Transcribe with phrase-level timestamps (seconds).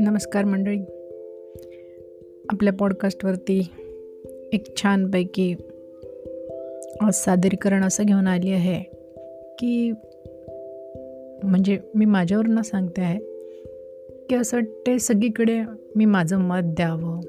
[0.00, 0.80] नमस्कार मंडळी.
[2.48, 3.70] आपल्या पॉडकास्टवरती
[4.52, 5.54] एक छानपैकी
[7.12, 8.82] सादरीकरण असं घेऊन आली आहे
[9.58, 9.92] की
[11.44, 13.18] म्हणजे मी माझ्यावरनं सांगते आहे
[14.28, 15.60] की असं वाटते सगळीकडे
[15.96, 17.20] मी माझं मत द्यावं.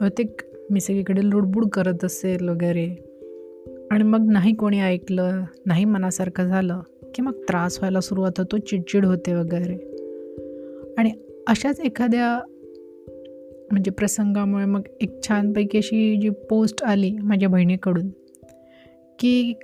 [0.00, 0.40] बहुतेक
[0.70, 2.88] मी सगळीकडे लुडबुड करत असेल वगैरे.
[3.90, 6.80] आणि मग नाही कोणी ऐकलं नाही मनासारखं झालं
[7.14, 9.95] की मग त्रास व्हायला सुरुवात होतो चिडचिड होते वगैरे.
[11.48, 12.40] अशाच एखाद्या
[13.72, 18.08] म्हणजे प्रसंगामुळे मग एक छानपैकी अशी जी पोस्ट आली माझ्या बहिणीकडून
[19.18, 19.54] की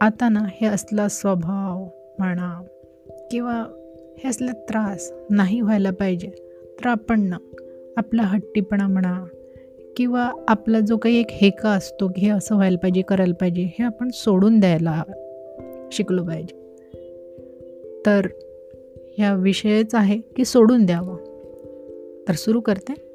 [0.00, 1.84] आता ना हे असला स्वभाव
[2.18, 2.62] म्हणा
[3.30, 3.64] किंवा
[4.18, 6.30] हे असले त्रास नाही व्हायला पाहिजे
[6.80, 7.36] तर आपण ना
[7.96, 9.24] आपला हट्टीपणा म्हणा
[9.96, 13.84] किंवा आपला जो काही एक हेका असतो की हे असं व्हायला पाहिजे करायला पाहिजे हे
[13.84, 15.02] आपण सोडून द्यायला
[15.92, 16.66] शिकलो पाहिजे.
[18.06, 18.26] तर
[19.18, 21.16] ह्या विषयच आहे की सोडून द्यावा.
[22.28, 23.06] तर सुरू करते.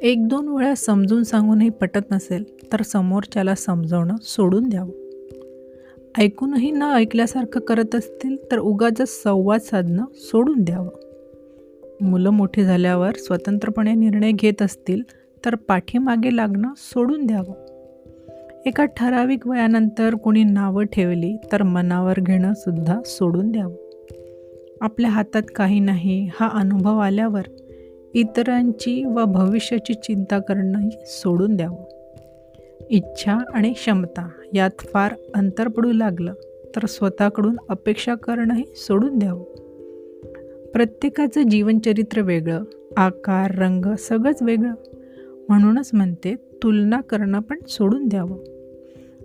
[0.00, 4.90] एक दोन वेळा समजून सांगूनही पटत नसेल तर समोरच्याला समजवणं सोडून द्यावं.
[6.18, 10.90] ऐकूनही न ऐकल्यासारखं करत असतील तर उगाच संवाद साधणं सोडून द्यावं.
[12.00, 15.02] मुलं मोठी झाल्यावर स्वतंत्रपणे निर्णय घेत असतील
[15.44, 17.68] तर पाठीमागे लागणं सोडून द्यावं.
[18.66, 23.87] एका ठराविक वयानंतर कोणी नावं ठेवली तर मनावर घेणं सुद्धा सोडून द्यावं.
[24.80, 27.42] आपल्या हातात काही नाही हा अनुभव आल्यावर
[28.14, 31.84] इतरांची व भविष्याची चिंता करणंही सोडून द्यावं.
[32.90, 36.34] इच्छा आणि क्षमता यात फार अंतर पडू लागलं
[36.76, 39.44] तर स्वतःकडून अपेक्षा करणंही सोडून द्यावं.
[40.70, 42.64] प्रत्येकाचं जीवनचरित्र वेगळं
[42.96, 44.74] आकार रंग सगळंच वेगळं.
[45.48, 48.38] म्हणूनच म्हणते तुलना करणं पण सोडून द्यावं.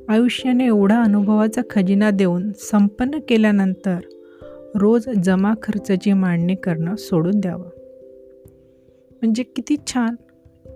[0.09, 3.99] आयुष्याने एवढा अनुभवाचा खजिना देऊन संपन्न केल्यानंतर
[4.75, 7.69] रोज जमा खर्चाची मांडणी करणं सोडून द्यावं.
[9.11, 10.15] म्हणजे किती छान.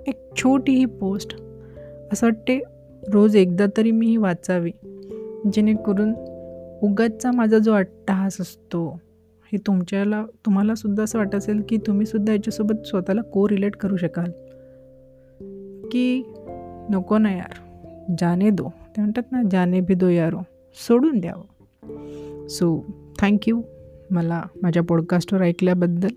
[0.08, 1.42] एक छोटी ही पोस्ट.
[2.14, 2.64] असं वाटते
[3.14, 4.72] रोज एकदा तरी मी ही वाचावी.
[5.54, 6.14] जेणेकरून
[6.82, 9.00] उगाचचा माझा जो अट्टहास असतो
[9.46, 14.32] हे तुमच्याला तुम्हालासुद्धा असं वाटत असेल की तुम्हीसुद्धा याच्यासोबत स्वतःला को रिलेट करू शकाल.
[15.92, 16.34] की
[16.90, 17.56] नको ना यार
[18.20, 18.64] जाने दो.
[18.64, 20.40] ते म्हणतात ना जाने भी दो यारो.
[20.88, 22.48] सोडून द्यावं.
[22.48, 22.86] सो
[23.20, 23.62] थँक्यू
[24.12, 26.10] मला माझ्या पॉडकास्टवर ऐकल्याबद्दल.